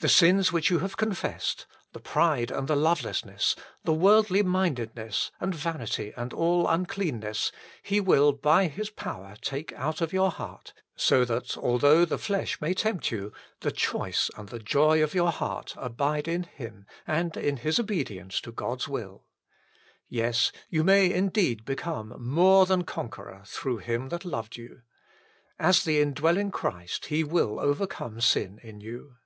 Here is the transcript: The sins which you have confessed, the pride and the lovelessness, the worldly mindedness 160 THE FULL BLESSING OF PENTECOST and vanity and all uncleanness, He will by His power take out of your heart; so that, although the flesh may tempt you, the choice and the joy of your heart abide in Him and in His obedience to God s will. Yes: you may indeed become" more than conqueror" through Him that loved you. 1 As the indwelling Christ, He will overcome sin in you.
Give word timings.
The 0.00 0.08
sins 0.08 0.52
which 0.52 0.70
you 0.70 0.78
have 0.78 0.96
confessed, 0.96 1.66
the 1.92 1.98
pride 1.98 2.52
and 2.52 2.68
the 2.68 2.76
lovelessness, 2.76 3.56
the 3.82 3.92
worldly 3.92 4.44
mindedness 4.44 5.32
160 5.38 6.10
THE 6.10 6.10
FULL 6.12 6.12
BLESSING 6.12 6.12
OF 6.12 6.14
PENTECOST 6.14 6.16
and 6.20 6.34
vanity 6.38 6.46
and 6.46 6.62
all 6.62 6.72
uncleanness, 6.72 7.52
He 7.82 8.00
will 8.00 8.32
by 8.32 8.68
His 8.68 8.90
power 8.90 9.34
take 9.42 9.72
out 9.72 10.00
of 10.00 10.12
your 10.12 10.30
heart; 10.30 10.72
so 10.94 11.24
that, 11.24 11.56
although 11.58 12.04
the 12.04 12.16
flesh 12.16 12.60
may 12.60 12.74
tempt 12.74 13.10
you, 13.10 13.32
the 13.58 13.72
choice 13.72 14.30
and 14.36 14.50
the 14.50 14.60
joy 14.60 15.02
of 15.02 15.14
your 15.14 15.32
heart 15.32 15.74
abide 15.76 16.28
in 16.28 16.44
Him 16.44 16.86
and 17.04 17.36
in 17.36 17.56
His 17.56 17.80
obedience 17.80 18.40
to 18.42 18.52
God 18.52 18.82
s 18.82 18.86
will. 18.86 19.24
Yes: 20.08 20.52
you 20.68 20.84
may 20.84 21.12
indeed 21.12 21.64
become" 21.64 22.14
more 22.36 22.66
than 22.66 22.84
conqueror" 22.84 23.42
through 23.44 23.78
Him 23.78 24.10
that 24.10 24.24
loved 24.24 24.56
you. 24.56 24.82
1 25.56 25.68
As 25.70 25.82
the 25.82 26.00
indwelling 26.00 26.52
Christ, 26.52 27.06
He 27.06 27.24
will 27.24 27.58
overcome 27.58 28.20
sin 28.20 28.60
in 28.62 28.80
you. 28.80 29.16